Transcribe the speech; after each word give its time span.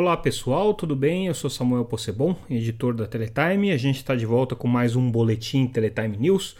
Olá 0.00 0.16
pessoal, 0.16 0.72
tudo 0.74 0.94
bem? 0.94 1.26
Eu 1.26 1.34
sou 1.34 1.50
Samuel 1.50 1.84
Possebon, 1.84 2.36
editor 2.48 2.94
da 2.94 3.04
Teletime, 3.04 3.70
e 3.70 3.72
a 3.72 3.76
gente 3.76 3.96
está 3.96 4.14
de 4.14 4.24
volta 4.24 4.54
com 4.54 4.68
mais 4.68 4.94
um 4.94 5.10
boletim 5.10 5.66
Teletime 5.66 6.16
News. 6.16 6.54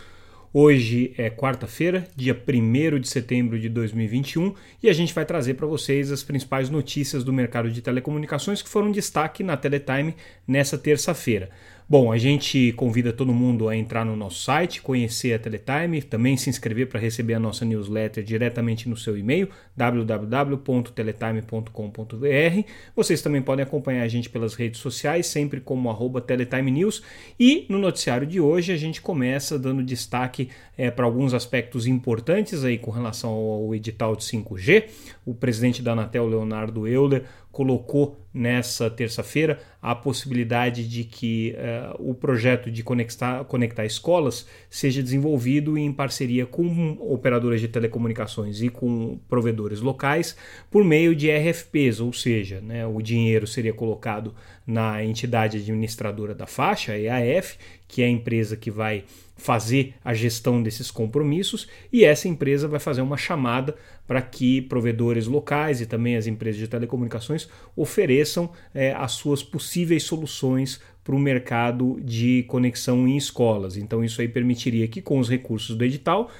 Hoje 0.52 1.14
é 1.16 1.30
quarta-feira, 1.30 2.08
dia 2.16 2.34
1 2.34 2.98
de 2.98 3.06
setembro 3.06 3.56
de 3.56 3.68
2021, 3.68 4.54
e 4.82 4.90
a 4.90 4.92
gente 4.92 5.14
vai 5.14 5.24
trazer 5.24 5.54
para 5.54 5.68
vocês 5.68 6.10
as 6.10 6.24
principais 6.24 6.68
notícias 6.68 7.22
do 7.22 7.32
mercado 7.32 7.70
de 7.70 7.80
telecomunicações 7.80 8.60
que 8.60 8.68
foram 8.68 8.90
destaque 8.90 9.44
na 9.44 9.56
Teletime 9.56 10.16
nessa 10.44 10.76
terça-feira. 10.76 11.48
Bom, 11.90 12.12
a 12.12 12.18
gente 12.18 12.70
convida 12.74 13.14
todo 13.14 13.32
mundo 13.32 13.66
a 13.66 13.74
entrar 13.74 14.04
no 14.04 14.14
nosso 14.14 14.42
site, 14.42 14.82
conhecer 14.82 15.32
a 15.32 15.38
Teletime, 15.38 16.02
também 16.02 16.36
se 16.36 16.50
inscrever 16.50 16.86
para 16.86 17.00
receber 17.00 17.32
a 17.32 17.40
nossa 17.40 17.64
newsletter 17.64 18.22
diretamente 18.22 18.90
no 18.90 18.94
seu 18.94 19.16
e-mail, 19.16 19.48
www.teletime.com.br. 19.74 22.68
Vocês 22.94 23.22
também 23.22 23.40
podem 23.40 23.62
acompanhar 23.62 24.02
a 24.02 24.08
gente 24.08 24.28
pelas 24.28 24.52
redes 24.52 24.82
sociais, 24.82 25.28
sempre 25.28 25.62
como 25.62 25.88
arroba 25.88 26.20
Teletime 26.20 26.70
News. 26.70 27.02
E 27.40 27.64
no 27.70 27.78
noticiário 27.78 28.26
de 28.26 28.38
hoje 28.38 28.70
a 28.70 28.76
gente 28.76 29.00
começa 29.00 29.58
dando 29.58 29.82
destaque 29.82 30.50
é, 30.76 30.90
para 30.90 31.06
alguns 31.06 31.32
aspectos 31.32 31.86
importantes 31.86 32.64
aí 32.64 32.76
com 32.76 32.90
relação 32.90 33.30
ao 33.30 33.74
edital 33.74 34.14
de 34.14 34.24
5G. 34.24 34.90
O 35.24 35.32
presidente 35.32 35.80
da 35.80 35.92
Anatel, 35.92 36.28
Leonardo 36.28 36.86
Euler, 36.86 37.24
colocou 37.50 38.24
nessa 38.32 38.88
terça-feira 38.90 39.58
a 39.80 39.94
possibilidade 39.94 40.88
de 40.88 41.02
que 41.02 41.56
uh, 41.56 42.10
o 42.10 42.14
projeto 42.14 42.70
de 42.70 42.82
conectar, 42.82 43.44
conectar 43.44 43.84
escolas 43.84 44.46
seja 44.70 45.02
desenvolvido 45.02 45.76
em 45.76 45.92
parceria 45.92 46.46
com 46.46 46.92
operadoras 47.00 47.60
de 47.60 47.68
telecomunicações 47.68 48.62
e 48.62 48.68
com 48.68 49.18
provedores 49.28 49.80
locais 49.80 50.36
por 50.70 50.84
meio 50.84 51.16
de 51.16 51.30
RFPs, 51.30 52.00
ou 52.00 52.12
seja, 52.12 52.60
né, 52.60 52.86
o 52.86 53.00
dinheiro 53.00 53.46
seria 53.46 53.72
colocado 53.72 54.34
na 54.66 55.02
entidade 55.02 55.56
administradora 55.56 56.34
da 56.34 56.46
faixa, 56.46 56.92
a 56.92 56.98
EAF, 56.98 57.56
que 57.88 58.02
é 58.02 58.06
a 58.06 58.10
empresa 58.10 58.56
que 58.56 58.70
vai 58.70 59.04
fazer 59.38 59.94
a 60.04 60.12
gestão 60.12 60.62
desses 60.62 60.90
compromissos, 60.90 61.68
e 61.90 62.04
essa 62.04 62.28
empresa 62.28 62.68
vai 62.68 62.80
fazer 62.80 63.00
uma 63.00 63.16
chamada 63.16 63.74
para 64.06 64.20
que 64.20 64.60
provedores 64.62 65.26
locais 65.26 65.80
e 65.80 65.86
também 65.86 66.16
as 66.16 66.26
empresas 66.26 66.60
de 66.60 66.66
telecomunicações 66.66 67.48
ofereçam 67.76 68.50
é, 68.74 68.92
as 68.92 69.12
suas 69.12 69.42
possíveis 69.42 70.02
soluções 70.02 70.80
para 71.04 71.14
o 71.14 71.18
mercado 71.18 71.98
de 72.02 72.42
conexão 72.48 73.06
em 73.08 73.16
escolas. 73.16 73.76
Então, 73.76 74.04
isso 74.04 74.20
aí 74.20 74.28
permitiria 74.28 74.88
que, 74.88 75.00
com 75.00 75.18
os 75.18 75.30
recursos 75.30 75.74
do 75.76 75.84
edital, 75.84 76.30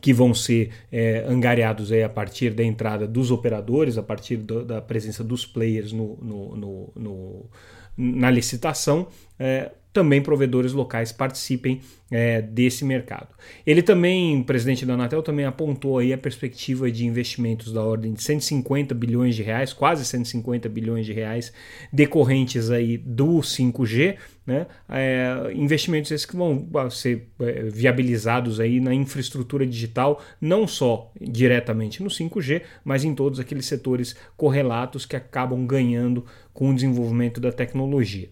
que 0.00 0.12
vão 0.12 0.32
ser 0.32 0.70
é, 0.90 1.24
angariados 1.28 1.92
aí 1.92 2.02
a 2.02 2.08
partir 2.08 2.54
da 2.54 2.64
entrada 2.64 3.06
dos 3.06 3.30
operadores, 3.30 3.98
a 3.98 4.02
partir 4.02 4.36
do, 4.38 4.64
da 4.64 4.80
presença 4.80 5.22
dos 5.22 5.44
players 5.44 5.92
no, 5.92 6.16
no, 6.22 6.56
no, 6.56 6.92
no 6.96 7.50
na 7.98 8.30
licitação, 8.30 9.08
é, 9.38 9.72
também 9.92 10.22
provedores 10.22 10.72
locais 10.72 11.10
participem 11.10 11.80
é, 12.10 12.40
desse 12.40 12.84
mercado. 12.84 13.28
Ele 13.66 13.82
também, 13.82 14.42
presidente 14.42 14.86
da 14.86 14.94
Anatel, 14.94 15.22
também 15.22 15.44
apontou 15.44 15.98
aí 15.98 16.12
a 16.12 16.18
perspectiva 16.18 16.90
de 16.90 17.04
investimentos 17.04 17.72
da 17.72 17.82
ordem 17.82 18.12
de 18.12 18.22
150 18.22 18.94
bilhões 18.94 19.34
de 19.34 19.42
reais, 19.42 19.72
quase 19.72 20.04
150 20.04 20.68
bilhões 20.68 21.04
de 21.04 21.12
reais, 21.12 21.52
decorrentes 21.92 22.70
aí 22.70 22.96
do 22.96 23.40
5G, 23.40 24.16
né? 24.46 24.66
É, 24.88 25.52
investimentos 25.54 26.10
esses 26.10 26.24
que 26.24 26.34
vão 26.34 26.66
ser 26.90 27.28
é, 27.40 27.64
viabilizados 27.64 28.60
aí 28.60 28.80
na 28.80 28.94
infraestrutura 28.94 29.66
digital, 29.66 30.22
não 30.40 30.66
só 30.66 31.12
diretamente 31.20 32.02
no 32.02 32.08
5G, 32.08 32.62
mas 32.82 33.04
em 33.04 33.14
todos 33.14 33.38
aqueles 33.38 33.66
setores 33.66 34.16
correlatos 34.36 35.04
que 35.04 35.16
acabam 35.16 35.66
ganhando 35.66 36.24
com 36.58 36.70
o 36.70 36.74
desenvolvimento 36.74 37.40
da 37.40 37.52
tecnologia. 37.52 38.28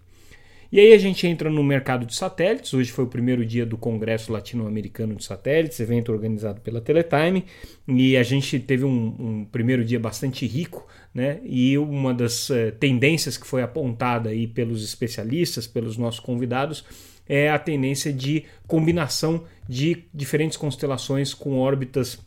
E 0.72 0.80
aí 0.80 0.92
a 0.92 0.98
gente 0.98 1.24
entra 1.28 1.48
no 1.48 1.62
mercado 1.62 2.04
de 2.04 2.12
satélites. 2.12 2.74
Hoje 2.74 2.90
foi 2.90 3.04
o 3.04 3.06
primeiro 3.06 3.46
dia 3.46 3.64
do 3.64 3.78
Congresso 3.78 4.32
Latino-Americano 4.32 5.14
de 5.14 5.22
Satélites, 5.22 5.78
evento 5.78 6.10
organizado 6.10 6.60
pela 6.60 6.80
Teletime, 6.80 7.44
e 7.86 8.16
a 8.16 8.24
gente 8.24 8.58
teve 8.58 8.84
um, 8.84 9.14
um 9.16 9.44
primeiro 9.44 9.84
dia 9.84 10.00
bastante 10.00 10.44
rico, 10.44 10.84
né? 11.14 11.38
E 11.44 11.78
uma 11.78 12.12
das 12.12 12.50
uh, 12.50 12.72
tendências 12.80 13.38
que 13.38 13.46
foi 13.46 13.62
apontada 13.62 14.30
aí 14.30 14.48
pelos 14.48 14.82
especialistas, 14.82 15.68
pelos 15.68 15.96
nossos 15.96 16.18
convidados, 16.18 16.84
é 17.28 17.48
a 17.48 17.60
tendência 17.60 18.12
de 18.12 18.42
combinação 18.66 19.44
de 19.68 20.04
diferentes 20.12 20.56
constelações 20.56 21.32
com 21.32 21.58
órbitas 21.58 22.18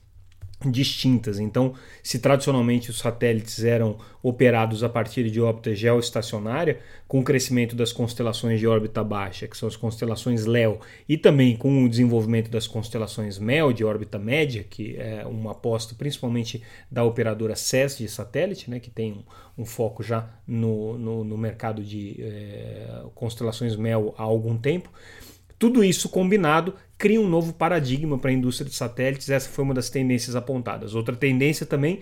distintas. 0.66 1.40
Então, 1.40 1.74
se 2.04 2.20
tradicionalmente 2.20 2.90
os 2.90 3.00
satélites 3.00 3.64
eram 3.64 3.98
operados 4.22 4.84
a 4.84 4.90
partir 4.90 5.30
de 5.30 5.40
órbita 5.40 5.74
geoestacionária, 5.74 6.80
com 7.08 7.20
o 7.20 7.24
crescimento 7.24 7.76
das 7.76 7.94
constelações 7.94 8.60
de 8.60 8.68
órbita 8.68 9.04
baixa, 9.04 9.48
que 9.48 9.58
são 9.58 9.70
as 9.70 9.78
constelações 9.78 10.46
LEO, 10.46 10.80
e 11.08 11.18
também 11.18 11.56
com 11.56 11.86
o 11.86 11.90
desenvolvimento 11.90 12.52
das 12.52 12.68
constelações 12.68 13.40
MEL 13.40 13.72
de 13.72 13.86
órbita 13.86 14.20
média, 14.20 14.66
que 14.70 14.98
é 14.98 15.26
uma 15.26 15.52
aposta 15.52 15.96
principalmente 15.96 16.62
da 16.92 17.04
operadora 17.04 17.56
SES 17.56 17.98
de 17.98 18.08
satélite, 18.10 18.70
né, 18.70 18.80
que 18.80 18.90
tem 18.90 19.14
um, 19.14 19.62
um 19.62 19.66
foco 19.66 20.04
já 20.04 20.30
no, 20.46 20.98
no, 20.98 21.24
no 21.24 21.38
mercado 21.38 21.82
de 21.82 22.18
é, 22.20 23.04
constelações 23.16 23.78
MEL 23.78 24.14
há 24.18 24.24
algum 24.24 24.58
tempo. 24.58 24.92
Tudo 25.60 25.84
isso 25.84 26.08
combinado 26.08 26.74
cria 26.98 27.20
um 27.20 27.28
novo 27.28 27.54
paradigma 27.54 28.18
para 28.18 28.32
a 28.32 28.34
indústria 28.34 28.70
de 28.70 28.76
satélites. 28.76 29.30
Essa 29.30 29.50
foi 29.50 29.64
uma 29.64 29.74
das 29.74 29.90
tendências 29.90 30.36
apontadas. 30.36 30.96
Outra 30.96 31.16
tendência 31.16 31.66
também 31.66 32.00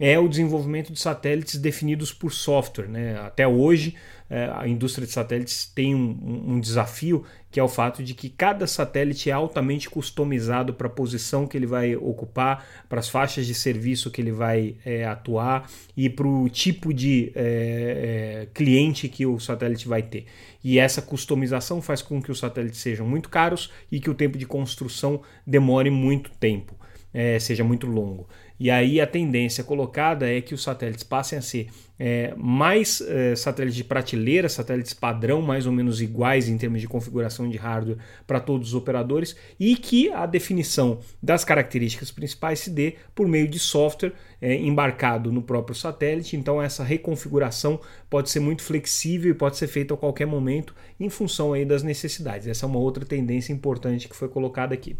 é 0.00 0.18
o 0.18 0.26
desenvolvimento 0.26 0.90
de 0.90 0.98
satélites 0.98 1.58
definidos 1.58 2.10
por 2.10 2.32
software. 2.32 2.88
Né? 2.88 3.20
Até 3.20 3.46
hoje, 3.46 3.94
é, 4.30 4.50
a 4.54 4.66
indústria 4.66 5.06
de 5.06 5.12
satélites 5.12 5.66
tem 5.66 5.94
um, 5.94 6.54
um, 6.54 6.60
desafio 6.60 7.24
que 7.50 7.60
é 7.60 7.62
o 7.62 7.68
fato 7.68 8.02
de 8.02 8.14
que 8.14 8.30
cada 8.30 8.66
satélite 8.66 9.28
é 9.28 9.32
altamente 9.32 9.90
customizado 9.90 10.72
para 10.72 10.86
a 10.86 10.90
posição 10.90 11.46
que 11.46 11.56
ele 11.56 11.66
vai 11.66 11.96
ocupar, 11.96 12.64
para 12.88 13.00
as 13.00 13.08
faixas 13.08 13.44
de 13.44 13.52
serviço 13.52 14.10
que 14.10 14.22
ele 14.22 14.30
vai 14.30 14.76
é, 14.86 15.04
atuar 15.04 15.68
e 15.96 16.08
para 16.08 16.28
o 16.28 16.48
tipo 16.48 16.94
de 16.94 17.32
é, 17.34 18.44
é, 18.44 18.48
cliente 18.54 19.08
que 19.08 19.26
o 19.26 19.38
satélite 19.38 19.86
vai 19.86 20.02
ter. 20.02 20.26
E 20.62 20.78
essa 20.78 21.02
customização 21.02 21.82
faz 21.82 22.00
com 22.00 22.22
que 22.22 22.30
os 22.30 22.38
satélites 22.38 22.80
sejam 22.80 23.06
muito 23.06 23.28
caros 23.28 23.70
e 23.90 24.00
que 24.00 24.08
o 24.08 24.14
tempo 24.14 24.38
de 24.38 24.46
construção 24.46 25.20
demore 25.44 25.90
muito 25.90 26.30
tempo, 26.38 26.74
é, 27.12 27.38
seja 27.38 27.64
muito 27.64 27.86
longo. 27.86 28.28
E 28.60 28.70
aí 28.70 29.00
a 29.00 29.06
tendência 29.06 29.64
colocada 29.64 30.30
é 30.30 30.38
que 30.42 30.52
os 30.52 30.62
satélites 30.62 31.02
passem 31.02 31.38
a 31.38 31.40
ser 31.40 31.68
é, 31.98 32.34
mais 32.36 33.00
é, 33.00 33.34
satélites 33.34 33.74
de 33.74 33.84
prateleira, 33.84 34.50
satélites 34.50 34.92
padrão, 34.92 35.40
mais 35.40 35.64
ou 35.64 35.72
menos 35.72 36.02
iguais 36.02 36.46
em 36.46 36.58
termos 36.58 36.82
de 36.82 36.86
configuração 36.86 37.48
de 37.48 37.56
hardware 37.56 37.96
para 38.26 38.38
todos 38.38 38.68
os 38.68 38.74
operadores, 38.74 39.34
e 39.58 39.74
que 39.76 40.10
a 40.10 40.26
definição 40.26 40.98
das 41.22 41.42
características 41.42 42.10
principais 42.10 42.60
se 42.60 42.68
dê 42.68 42.96
por 43.14 43.26
meio 43.26 43.48
de 43.48 43.58
software 43.58 44.12
é, 44.42 44.54
embarcado 44.54 45.32
no 45.32 45.40
próprio 45.40 45.74
satélite. 45.74 46.36
Então 46.36 46.60
essa 46.60 46.84
reconfiguração 46.84 47.80
pode 48.10 48.28
ser 48.28 48.40
muito 48.40 48.62
flexível 48.62 49.30
e 49.30 49.34
pode 49.34 49.56
ser 49.56 49.68
feita 49.68 49.94
a 49.94 49.96
qualquer 49.96 50.26
momento 50.26 50.74
em 50.98 51.08
função 51.08 51.54
aí 51.54 51.64
das 51.64 51.82
necessidades. 51.82 52.46
Essa 52.46 52.66
é 52.66 52.68
uma 52.68 52.78
outra 52.78 53.06
tendência 53.06 53.54
importante 53.54 54.06
que 54.06 54.14
foi 54.14 54.28
colocada 54.28 54.74
aqui. 54.74 54.98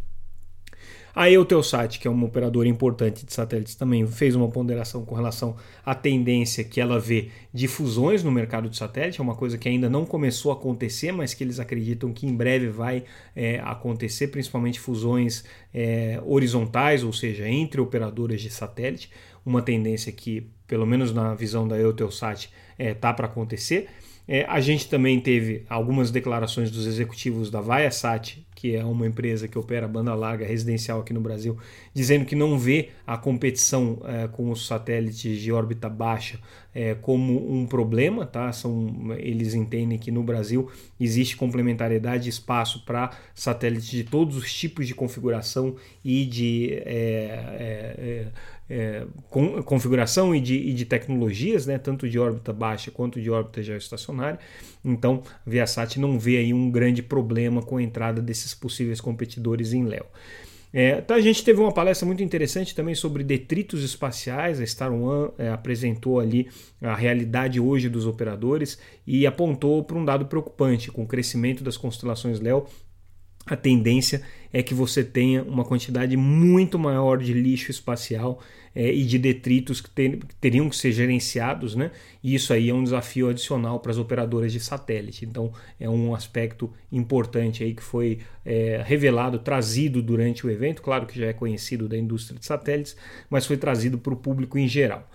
A 1.15 1.29
Eutelsat, 1.29 1.99
que 1.99 2.07
é 2.07 2.11
uma 2.11 2.27
operadora 2.27 2.69
importante 2.69 3.27
de 3.27 3.33
satélites, 3.33 3.75
também 3.75 4.07
fez 4.07 4.37
uma 4.37 4.49
ponderação 4.49 5.05
com 5.05 5.15
relação 5.15 5.57
à 5.85 5.95
tendência 5.95 6.63
que 6.63 6.81
ela 6.81 7.01
vê 7.01 7.31
de 7.53 7.67
fusões 7.67 8.23
no 8.23 8.31
mercado 8.31 8.69
de 8.69 8.77
satélite, 8.77 9.21
é 9.21 9.23
uma 9.23 9.35
coisa 9.35 9.59
que 9.59 9.69
ainda 9.69 9.89
não 9.91 10.07
começou 10.07 10.53
a 10.53 10.55
acontecer, 10.55 11.11
mas 11.11 11.35
que 11.35 11.43
eles 11.43 11.59
acreditam 11.59 12.13
que 12.13 12.27
em 12.27 12.35
breve 12.35 12.69
vai 12.69 13.05
é, 13.35 13.61
acontecer, 13.65 14.29
principalmente 14.29 14.79
fusões 14.79 15.45
é, 15.75 16.21
horizontais, 16.25 17.03
ou 17.03 17.13
seja, 17.13 17.49
entre 17.49 17.81
operadoras 17.81 18.41
de 18.41 18.51
satélite, 18.51 19.11
uma 19.45 19.63
tendência 19.63 20.13
que, 20.13 20.47
pelo 20.67 20.87
menos 20.87 21.13
na 21.13 21.35
visão 21.35 21.67
da 21.67 21.77
Eutelsat, 21.77 22.45
está 22.45 22.53
é, 22.79 22.95
tá 22.95 23.13
para 23.13 23.27
acontecer. 23.27 23.89
É, 24.29 24.45
a 24.49 24.61
gente 24.61 24.89
também 24.89 25.21
teve 25.21 25.65
algumas 25.69 26.13
declarações 26.13 26.71
dos 26.71 26.87
executivos 26.87 27.51
da 27.51 27.61
Viasat, 27.61 28.47
que 28.61 28.77
é 28.77 28.85
uma 28.85 29.07
empresa 29.07 29.49
que 29.49 29.59
opera 29.59 29.89
banda 29.89 30.15
larga 30.15 30.45
residencial 30.45 31.01
aqui 31.01 31.15
no 31.15 31.21
Brasil, 31.23 31.57
dizendo 31.95 32.27
que 32.27 32.37
não 32.37 32.59
vê 32.59 32.91
a 33.07 33.17
competição 33.17 34.03
é, 34.05 34.29
com 34.29 34.51
os 34.51 34.67
satélites 34.67 35.41
de 35.41 35.51
órbita 35.51 35.89
baixa 35.89 36.39
é, 36.75 36.95
como 36.95 37.51
um 37.51 37.65
problema. 37.65 38.27
Tá? 38.27 38.53
São, 38.53 39.15
eles 39.17 39.55
entendem 39.55 39.97
que 39.97 40.11
no 40.11 40.23
Brasil 40.23 40.71
existe 41.01 41.39
complementariedade 41.39 42.27
e 42.27 42.29
espaço 42.29 42.85
para 42.85 43.13
satélites 43.35 43.89
de 43.89 44.05
todos 44.05 44.37
os 44.37 44.53
tipos 44.53 44.87
de 44.87 44.95
configuração 44.95 45.77
e 46.05 46.27
de 46.27 46.83
é, 46.85 48.27
é, 48.71 49.05
com, 49.29 49.61
configuração 49.65 50.33
e 50.33 50.41
de, 50.41 50.55
e 50.55 50.73
de, 50.73 50.85
tecnologias, 50.85 51.67
né, 51.67 51.77
tanto 51.77 52.09
de 52.09 52.21
órbita 52.21 52.53
baixa 52.53 52.89
quanto 52.89 53.21
de 53.21 53.29
órbita 53.29 53.61
geoestacionária. 53.61 54.39
Então, 54.85 55.25
a 55.45 55.51
Viasat 55.51 55.99
não 55.99 56.21
vê 56.21 56.37
aí 56.37 56.55
um 56.55 56.71
grande 56.71 57.03
problema 57.03 57.61
com 57.63 57.79
a 57.79 57.83
entrada 57.83 58.23
desses 58.23 58.50
possíveis 58.55 59.01
competidores 59.01 59.73
em 59.73 59.85
Léo. 59.85 60.07
É, 60.73 60.99
então 60.99 61.17
a 61.17 61.21
gente 61.21 61.45
teve 61.45 61.61
uma 61.61 61.73
palestra 61.73 62.07
muito 62.07 62.23
interessante 62.23 62.75
também 62.75 62.95
sobre 62.95 63.25
detritos 63.25 63.83
espaciais. 63.83 64.61
A 64.61 64.67
Star 64.67 64.93
One 64.93 65.33
é, 65.37 65.49
apresentou 65.49 66.21
ali 66.21 66.49
a 66.81 66.95
realidade 66.95 67.59
hoje 67.59 67.89
dos 67.89 68.07
operadores 68.07 68.79
e 69.07 69.27
apontou 69.27 69.83
para 69.83 69.99
um 69.99 70.05
dado 70.05 70.27
preocupante 70.27 70.91
com 70.91 71.03
o 71.03 71.07
crescimento 71.07 71.65
das 71.65 71.77
constelações 71.77 72.39
Léo 72.41 72.67
a 73.47 73.57
tendência 73.57 74.23
é 74.53 74.63
que 74.63 74.75
você 74.75 75.05
tenha 75.05 75.43
uma 75.43 75.65
quantidade 75.65 76.17
muito 76.17 76.79
maior 76.79 77.19
de 77.19 77.33
lixo 77.33 77.71
espacial 77.71 78.41
é, 78.75 78.93
e 78.93 79.05
de 79.05 79.19
detritos 79.19 79.81
que, 79.81 79.91
ter, 79.91 80.17
que, 80.17 80.35
teriam 80.37 80.69
que 80.69 80.77
ser 80.77 80.93
gerenciados, 80.93 81.75
né? 81.75 81.91
E 82.23 82.35
isso 82.35 82.53
aí 82.53 82.71
é 82.71 82.75
um 82.75 82.83
desafio 82.83 83.29
adicional 83.29 83.81
para 83.81 83.91
as 83.91 83.99
operadoras 83.99 84.53
de 84.53 84.61
satélite. 84.61 85.25
Então 85.25 85.53
é 85.79 85.89
um 85.89 86.15
aspecto 86.15 86.73
importante 86.91 87.65
aí 87.65 87.75
que 87.75 87.83
foi 87.83 88.19
é, 88.45 88.83
revelado, 88.85 89.39
trazido 89.39 90.03
durante 90.03 90.47
o 90.47 90.51
evento. 90.51 90.83
Claro 90.83 91.07
que 91.07 91.19
já 91.19 91.27
é 91.27 91.33
conhecido 91.33 91.89
da 91.89 91.97
indústria 91.97 92.39
de 92.39 92.47
satélites, 92.47 92.97
mas 93.29 93.47
foi 93.47 93.57
trazido 93.57 93.99
para 93.99 94.13
o 94.13 94.17
público 94.17 94.59
em 94.59 94.69
geral. 94.69 95.09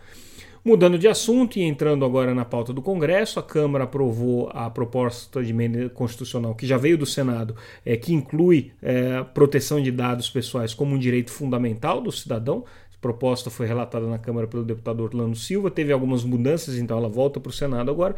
Mudando 0.67 0.97
de 0.97 1.07
assunto 1.07 1.59
e 1.59 1.61
entrando 1.61 2.03
agora 2.03 2.33
na 2.33 2.43
pauta 2.43 2.73
do 2.73 2.81
Congresso, 2.81 3.39
a 3.39 3.43
Câmara 3.43 3.83
aprovou 3.83 4.49
a 4.51 4.67
proposta 4.67 5.43
de 5.43 5.51
emenda 5.51 5.87
constitucional 5.89 6.55
que 6.55 6.65
já 6.65 6.75
veio 6.75 6.97
do 6.97 7.05
Senado, 7.05 7.55
é, 7.85 7.95
que 7.95 8.11
inclui 8.11 8.71
é, 8.81 9.23
proteção 9.25 9.79
de 9.79 9.91
dados 9.91 10.27
pessoais 10.27 10.73
como 10.73 10.95
um 10.95 10.97
direito 10.97 11.29
fundamental 11.29 12.01
do 12.01 12.11
cidadão 12.11 12.65
proposta 13.05 13.51
foi 13.51 13.67
relatada 13.67 14.07
na 14.07 14.17
Câmara 14.17 14.47
pelo 14.47 14.63
deputado 14.63 15.03
Orlando 15.03 15.35
Silva, 15.35 15.69
teve 15.69 15.93
algumas 15.93 16.23
mudanças, 16.23 16.75
então 16.75 16.97
ela 16.97 17.07
volta 17.07 17.39
para 17.39 17.51
o 17.51 17.53
Senado 17.53 17.91
agora. 17.91 18.15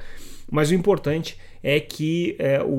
Mas 0.49 0.69
o 0.69 0.73
importante 0.73 1.37
é 1.61 1.77
que 1.77 2.37
é, 2.39 2.63
o, 2.63 2.69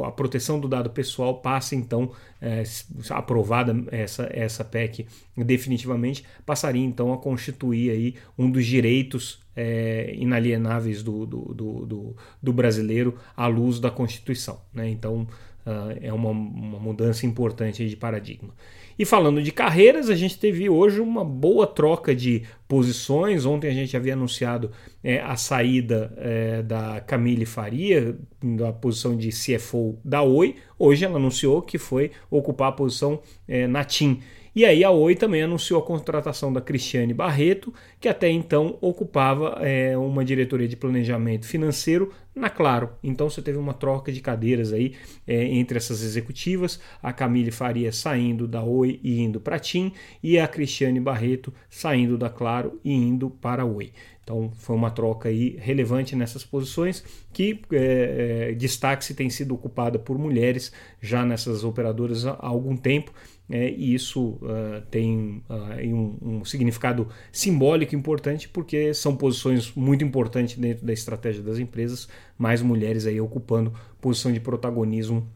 o, 0.00 0.04
a 0.04 0.12
proteção 0.12 0.60
do 0.60 0.68
dado 0.68 0.90
pessoal 0.90 1.40
passe, 1.40 1.74
então, 1.74 2.10
é, 2.42 2.62
aprovada 3.08 3.74
essa, 3.90 4.28
essa 4.30 4.62
PEC 4.62 5.06
definitivamente, 5.34 6.26
passaria 6.44 6.84
então 6.84 7.10
a 7.10 7.16
constituir 7.16 7.90
aí 7.90 8.14
um 8.38 8.50
dos 8.50 8.66
direitos 8.66 9.40
é, 9.56 10.12
inalienáveis 10.14 11.02
do, 11.02 11.24
do, 11.24 11.54
do, 11.54 12.16
do, 12.42 12.52
brasileiro 12.52 13.16
à 13.34 13.46
luz 13.46 13.80
da 13.80 13.90
Constituição. 13.90 14.60
Né? 14.74 14.90
Então, 14.90 15.26
uh, 15.66 15.98
é 16.00 16.12
uma, 16.12 16.30
uma 16.30 16.78
mudança 16.78 17.26
importante 17.26 17.88
de 17.88 17.96
paradigma. 17.96 18.54
E 19.00 19.04
falando 19.06 19.42
de 19.42 19.50
carreiras, 19.50 20.10
a 20.10 20.14
gente 20.14 20.38
teve 20.38 20.68
hoje 20.68 21.00
uma 21.00 21.24
boa 21.24 21.66
troca 21.66 22.14
de 22.14 22.42
posições. 22.68 23.46
Ontem 23.46 23.68
a 23.68 23.72
gente 23.72 23.96
havia 23.96 24.12
anunciado 24.12 24.70
é, 25.02 25.20
a 25.22 25.36
saída 25.36 26.12
é, 26.18 26.62
da 26.62 27.00
Camille 27.00 27.46
Faria, 27.46 28.14
da 28.42 28.74
posição 28.74 29.16
de 29.16 29.30
CFO 29.30 29.98
da 30.04 30.20
Oi. 30.20 30.56
Hoje 30.78 31.02
ela 31.02 31.16
anunciou 31.16 31.62
que 31.62 31.78
foi 31.78 32.10
ocupar 32.30 32.68
a 32.68 32.72
posição 32.72 33.20
é, 33.48 33.66
na 33.66 33.84
TIM. 33.84 34.20
E 34.54 34.64
aí 34.64 34.82
a 34.82 34.90
Oi 34.90 35.14
também 35.14 35.42
anunciou 35.42 35.80
a 35.80 35.84
contratação 35.84 36.52
da 36.52 36.60
Cristiane 36.60 37.14
Barreto, 37.14 37.72
que 38.00 38.08
até 38.08 38.28
então 38.28 38.76
ocupava 38.80 39.58
é, 39.60 39.96
uma 39.96 40.24
diretoria 40.24 40.66
de 40.66 40.76
planejamento 40.76 41.46
financeiro 41.46 42.12
na 42.34 42.50
Claro. 42.50 42.90
Então 43.02 43.30
você 43.30 43.40
teve 43.40 43.58
uma 43.58 43.74
troca 43.74 44.10
de 44.10 44.20
cadeiras 44.20 44.72
aí 44.72 44.94
é, 45.26 45.44
entre 45.44 45.78
essas 45.78 46.02
executivas, 46.02 46.80
a 47.02 47.12
Camille 47.12 47.50
Faria 47.50 47.92
saindo 47.92 48.48
da 48.48 48.62
Oi 48.62 48.98
e 49.02 49.20
indo 49.20 49.40
para 49.40 49.56
a 49.56 49.60
TIM, 49.60 49.92
e 50.22 50.38
a 50.38 50.48
Cristiane 50.48 51.00
Barreto 51.00 51.52
saindo 51.68 52.18
da 52.18 52.28
Claro 52.28 52.80
e 52.84 52.92
indo 52.92 53.30
para 53.30 53.62
a 53.62 53.66
Oi. 53.66 53.92
Então 54.30 54.52
foi 54.54 54.76
uma 54.76 54.92
troca 54.92 55.28
aí 55.28 55.56
relevante 55.58 56.14
nessas 56.14 56.44
posições 56.44 57.02
que 57.32 57.60
é, 57.72 58.50
é, 58.50 58.54
destaque-se 58.54 59.12
tem 59.12 59.28
sido 59.28 59.52
ocupada 59.52 59.98
por 59.98 60.16
mulheres 60.16 60.70
já 61.00 61.24
nessas 61.26 61.64
operadoras 61.64 62.24
há 62.24 62.36
algum 62.38 62.76
tempo 62.76 63.12
é, 63.50 63.68
e 63.68 63.92
isso 63.92 64.38
uh, 64.42 64.80
tem 64.88 65.42
uh, 65.50 65.92
um, 65.92 66.18
um, 66.22 66.44
significado 66.44 67.08
simbólico 67.32 67.96
importante 67.96 68.48
porque 68.48 68.94
são 68.94 69.16
posições 69.16 69.74
muito 69.74 70.04
importantes 70.04 70.56
dentro 70.56 70.86
da 70.86 70.92
estratégia 70.92 71.42
das 71.42 71.58
empresas, 71.58 72.08
mais 72.38 72.62
mulheres 72.62 73.06
aí 73.06 73.20
ocupando 73.20 73.72
posição 74.00 74.32
de 74.32 74.38
protagonismo 74.38 75.28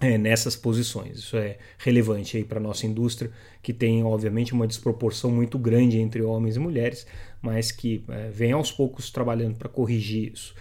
é, 0.00 0.16
nessas 0.16 0.54
posições. 0.54 1.18
Isso 1.18 1.36
é 1.36 1.58
relevante 1.78 2.36
aí 2.36 2.44
para 2.44 2.58
a 2.58 2.62
nossa 2.62 2.86
indústria, 2.86 3.30
que 3.62 3.72
tem 3.72 4.04
obviamente 4.04 4.52
uma 4.52 4.66
desproporção 4.66 5.30
muito 5.30 5.58
grande 5.58 5.98
entre 5.98 6.22
homens 6.22 6.56
e 6.56 6.58
mulheres, 6.58 7.06
mas 7.42 7.72
que 7.72 8.04
é, 8.08 8.28
vem 8.30 8.52
aos 8.52 8.70
poucos 8.70 9.10
trabalhando 9.10 9.56
para 9.56 9.68
corrigir 9.68 10.32
isso. 10.32 10.54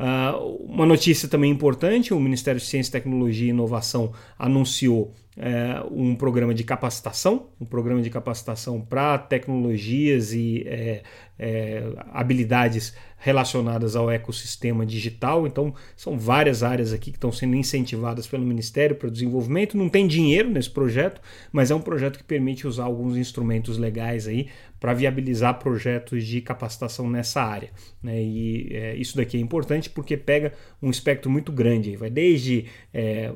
Uh, 0.00 0.64
uma 0.64 0.86
notícia 0.86 1.28
também 1.28 1.50
importante: 1.50 2.14
o 2.14 2.18
Ministério 2.18 2.58
de 2.58 2.66
Ciência, 2.66 2.92
Tecnologia 2.92 3.48
e 3.48 3.50
Inovação 3.50 4.12
anunciou 4.38 5.12
é, 5.36 5.82
um 5.90 6.14
programa 6.14 6.54
de 6.54 6.64
capacitação, 6.64 7.48
um 7.60 7.64
programa 7.64 8.02
de 8.02 8.10
capacitação 8.10 8.80
para 8.80 9.16
tecnologias 9.16 10.32
e 10.32 10.64
é, 10.66 11.02
é, 11.38 11.82
habilidades 12.12 12.94
relacionadas 13.16 13.96
ao 13.96 14.10
ecossistema 14.10 14.84
digital. 14.84 15.46
Então, 15.46 15.74
são 15.96 16.18
várias 16.18 16.62
áreas 16.62 16.92
aqui 16.92 17.10
que 17.10 17.16
estão 17.18 17.30
sendo 17.30 17.54
incentivadas 17.54 18.26
pelo 18.26 18.44
Ministério 18.44 18.96
para 18.96 19.08
o 19.08 19.10
desenvolvimento. 19.10 19.76
Não 19.76 19.88
tem 19.88 20.06
dinheiro 20.06 20.50
nesse 20.50 20.70
projeto, 20.70 21.20
mas 21.52 21.70
é 21.70 21.74
um 21.74 21.80
projeto 21.80 22.18
que 22.18 22.24
permite 22.24 22.66
usar 22.66 22.84
alguns 22.84 23.16
instrumentos 23.16 23.76
legais 23.76 24.26
aí 24.26 24.48
para 24.80 24.94
viabilizar 24.94 25.58
projetos 25.58 26.24
de 26.24 26.40
capacitação 26.40 27.08
nessa 27.08 27.42
área. 27.42 27.70
Né? 28.02 28.22
E 28.22 28.68
é, 28.72 28.96
isso 28.96 29.14
daqui 29.16 29.36
é 29.36 29.40
importante 29.40 29.90
porque 29.90 30.16
pega 30.16 30.54
um 30.80 30.90
espectro 30.90 31.30
muito 31.30 31.52
grande, 31.52 31.96
vai 31.96 32.08
desde 32.08 32.64
é, 32.92 33.30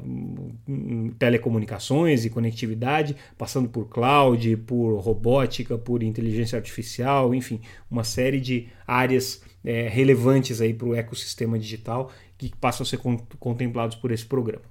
telecomunicações 1.84 2.25
e 2.25 2.31
conectividade, 2.31 3.16
passando 3.36 3.69
por 3.69 3.88
cloud, 3.88 4.56
por 4.58 4.98
robótica, 4.98 5.76
por 5.76 6.02
inteligência 6.02 6.56
artificial, 6.56 7.34
enfim, 7.34 7.60
uma 7.90 8.04
série 8.04 8.40
de 8.40 8.69
áreas 8.86 9.42
é, 9.64 9.88
relevantes 9.88 10.60
aí 10.60 10.72
para 10.72 10.88
o 10.88 10.94
ecossistema 10.94 11.58
digital 11.58 12.10
que 12.36 12.50
passam 12.60 12.84
a 12.84 12.86
ser 12.86 12.98
contemplados 13.38 13.96
por 13.96 14.10
esse 14.10 14.25
programa. 14.25 14.64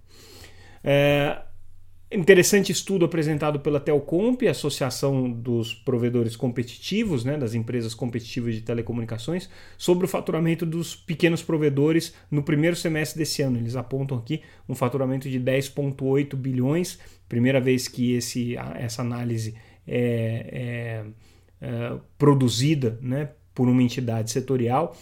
É, 0.84 1.42
Interessante 2.14 2.72
estudo 2.72 3.06
apresentado 3.06 3.60
pela 3.60 3.80
Telcomp, 3.80 4.48
Associação 4.48 5.32
dos 5.32 5.74
Provedores 5.74 6.36
Competitivos, 6.36 7.24
né, 7.24 7.36
das 7.38 7.56
empresas 7.56 7.96
competitivas 7.96 8.54
de 8.54 8.62
telecomunicações, 8.62 9.50
sobre 9.80 10.06
o 10.06 10.08
faturamento 10.08 10.64
dos 10.64 10.96
pequenos 10.96 11.42
provedores 11.42 12.14
no 12.30 12.44
primeiro 12.44 12.76
semestre 12.76 13.18
desse 13.18 13.42
ano. 13.42 13.58
Eles 13.58 13.76
apontam 13.76 14.16
aqui 14.16 14.44
um 14.70 14.76
faturamento 14.76 15.28
de 15.28 15.40
10,8 15.40 16.36
bilhões, 16.36 17.00
primeira 17.28 17.60
vez 17.60 17.88
que 17.88 18.14
esse, 18.14 18.56
essa 18.76 19.02
análise 19.02 19.56
é, 19.88 21.04
é, 21.62 21.66
é 21.66 21.98
produzida 22.16 23.00
né, 23.02 23.30
por 23.56 23.68
uma 23.68 23.82
entidade 23.82 24.30
setorial. 24.30 24.96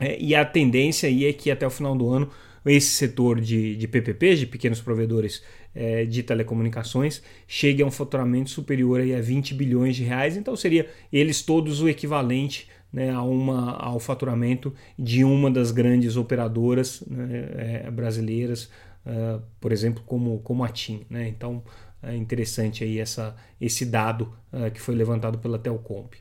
É, 0.00 0.18
e 0.18 0.34
a 0.34 0.46
tendência 0.46 1.10
aí 1.10 1.26
é 1.26 1.32
que 1.34 1.50
até 1.50 1.66
o 1.66 1.70
final 1.70 1.94
do 1.94 2.08
ano 2.08 2.30
esse 2.70 2.88
setor 2.88 3.40
de, 3.40 3.76
de 3.76 3.88
PPPs, 3.88 4.38
de 4.38 4.46
pequenos 4.46 4.80
provedores 4.80 5.42
é, 5.74 6.04
de 6.04 6.22
telecomunicações, 6.22 7.22
chegue 7.46 7.82
a 7.82 7.86
um 7.86 7.90
faturamento 7.90 8.50
superior 8.50 9.00
aí 9.00 9.14
a 9.14 9.20
20 9.20 9.54
bilhões 9.54 9.96
de 9.96 10.04
reais. 10.04 10.36
Então 10.36 10.54
seria 10.56 10.88
eles 11.12 11.42
todos 11.42 11.80
o 11.80 11.88
equivalente 11.88 12.68
né, 12.92 13.10
a 13.10 13.22
uma, 13.22 13.76
ao 13.76 13.98
faturamento 13.98 14.74
de 14.98 15.24
uma 15.24 15.50
das 15.50 15.70
grandes 15.70 16.16
operadoras 16.16 17.02
né, 17.06 17.84
é, 17.86 17.90
brasileiras, 17.90 18.64
uh, 19.06 19.40
por 19.58 19.72
exemplo, 19.72 20.02
como, 20.04 20.38
como 20.40 20.62
a 20.62 20.68
TIM. 20.68 21.06
Né? 21.08 21.28
Então 21.28 21.62
é 22.02 22.14
interessante 22.14 22.84
aí 22.84 22.98
essa, 22.98 23.34
esse 23.60 23.86
dado 23.86 24.32
uh, 24.52 24.70
que 24.70 24.80
foi 24.80 24.94
levantado 24.94 25.38
pela 25.38 25.58
Telcomp. 25.58 26.14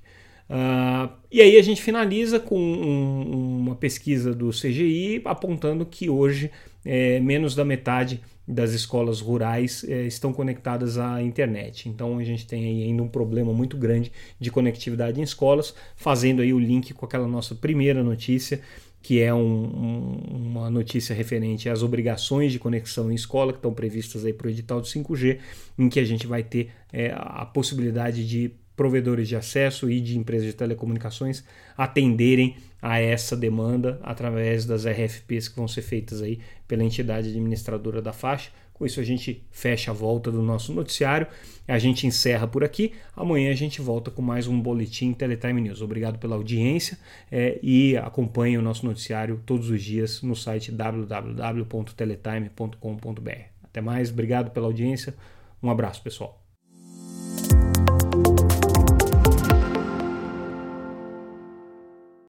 Uh, 0.51 1.10
e 1.31 1.41
aí 1.41 1.58
a 1.58 1.62
gente 1.62 1.81
finaliza 1.81 2.38
com 2.38 2.60
um, 2.60 3.58
uma 3.60 3.75
pesquisa 3.75 4.36
do 4.36 4.50
CGI 4.50 5.22
apontando 5.24 5.86
que 5.86 6.10
hoje 6.10 6.51
é, 6.84 7.22
menos 7.22 7.55
da 7.55 7.63
metade 7.63 8.20
das 8.46 8.74
escolas 8.74 9.22
rurais 9.22 9.86
é, 9.88 10.05
estão 10.05 10.34
conectadas 10.34 10.98
à 10.98 11.22
internet. 11.22 11.88
Então 11.88 12.17
a 12.17 12.24
gente 12.25 12.46
tem 12.46 12.84
ainda 12.84 13.01
um 13.01 13.08
problema 13.08 13.53
muito 13.53 13.77
grande 13.77 14.12
de 14.38 14.51
conectividade 14.51 15.22
em 15.22 15.24
escolas, 15.24 15.74
fazendo 15.96 16.41
aí 16.41 16.53
o 16.53 16.60
link 16.60 16.93
com 16.93 17.05
aquela 17.05 17.27
nossa 17.27 17.55
primeira 17.55 18.03
notícia, 18.03 18.60
que 19.01 19.22
é 19.22 19.34
um, 19.34 19.39
um, 19.39 20.48
uma 20.50 20.70
notícia 20.70 21.15
referente 21.15 21.70
às 21.70 21.81
obrigações 21.81 22.51
de 22.51 22.60
conexão 22.60 23.10
em 23.10 23.15
escola 23.15 23.53
que 23.53 23.60
estão 23.60 23.74
previstas 23.74 24.25
aí 24.25 24.34
para 24.34 24.48
o 24.48 24.50
edital 24.50 24.81
do 24.81 24.88
5G, 24.88 25.39
em 25.79 25.88
que 25.88 26.00
a 26.00 26.03
gente 26.03 26.27
vai 26.27 26.43
ter 26.43 26.72
é, 26.91 27.13
a 27.15 27.46
possibilidade 27.46 28.27
de 28.27 28.51
provedores 28.82 29.28
de 29.28 29.36
acesso 29.36 29.92
e 29.92 30.02
de 30.02 30.18
empresas 30.18 30.48
de 30.48 30.54
telecomunicações 30.54 31.44
atenderem 31.78 32.56
a 32.82 33.00
essa 33.00 33.38
demanda 33.38 34.00
através 34.02 34.66
das 34.66 34.88
RFPs 34.88 35.50
que 35.50 35.56
vão 35.56 35.68
ser 35.68 35.84
feitas 35.84 36.20
aí 36.20 36.40
pela 36.68 36.84
entidade 36.84 37.30
administradora 37.30 38.02
da 38.02 38.12
faixa. 38.12 38.50
Com 38.74 38.84
isso 38.84 39.00
a 39.00 39.04
gente 39.04 39.46
fecha 39.52 39.92
a 39.92 39.94
volta 39.94 40.32
do 40.32 40.42
nosso 40.42 40.74
noticiário, 40.74 41.28
a 41.68 41.78
gente 41.78 42.08
encerra 42.08 42.48
por 42.48 42.64
aqui. 42.64 42.94
Amanhã 43.16 43.52
a 43.52 43.56
gente 43.56 43.84
volta 43.84 44.10
com 44.10 44.24
mais 44.24 44.48
um 44.48 44.60
boletim 44.60 45.14
Teletime 45.14 45.62
News. 45.62 45.84
Obrigado 45.84 46.18
pela 46.18 46.36
audiência 46.36 46.98
é, 47.32 47.60
e 47.62 47.96
acompanhe 47.98 48.58
o 48.58 48.64
nosso 48.64 48.84
noticiário 48.84 49.40
todos 49.46 49.70
os 49.70 49.84
dias 49.84 50.24
no 50.24 50.36
site 50.36 50.72
www.teletime.com.br. 50.72 53.42
Até 53.64 53.80
mais, 53.80 54.10
obrigado 54.10 54.50
pela 54.50 54.66
audiência. 54.66 55.14
Um 55.62 55.70
abraço, 55.70 56.02
pessoal. 56.02 56.40